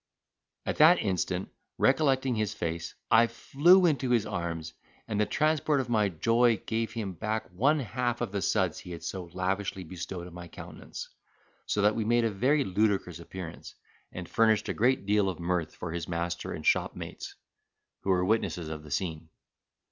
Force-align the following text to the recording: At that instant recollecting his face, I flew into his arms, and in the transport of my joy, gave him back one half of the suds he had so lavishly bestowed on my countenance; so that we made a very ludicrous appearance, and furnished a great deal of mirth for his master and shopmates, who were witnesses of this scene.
At 0.65 0.77
that 0.77 0.97
instant 0.97 1.49
recollecting 1.77 2.33
his 2.33 2.55
face, 2.55 2.95
I 3.11 3.27
flew 3.27 3.85
into 3.85 4.09
his 4.09 4.25
arms, 4.25 4.73
and 5.07 5.11
in 5.17 5.17
the 5.19 5.27
transport 5.27 5.79
of 5.79 5.89
my 5.89 6.09
joy, 6.09 6.57
gave 6.65 6.91
him 6.91 7.13
back 7.13 7.47
one 7.51 7.79
half 7.79 8.19
of 8.19 8.31
the 8.31 8.41
suds 8.41 8.79
he 8.79 8.93
had 8.93 9.03
so 9.03 9.25
lavishly 9.31 9.83
bestowed 9.83 10.25
on 10.25 10.33
my 10.33 10.47
countenance; 10.47 11.07
so 11.67 11.83
that 11.83 11.95
we 11.95 12.03
made 12.03 12.23
a 12.25 12.31
very 12.31 12.63
ludicrous 12.63 13.19
appearance, 13.19 13.75
and 14.11 14.27
furnished 14.27 14.69
a 14.69 14.73
great 14.73 15.05
deal 15.05 15.29
of 15.29 15.39
mirth 15.39 15.75
for 15.75 15.91
his 15.91 16.07
master 16.07 16.51
and 16.51 16.65
shopmates, 16.65 17.35
who 18.01 18.09
were 18.09 18.25
witnesses 18.25 18.69
of 18.69 18.81
this 18.81 18.95
scene. 18.95 19.29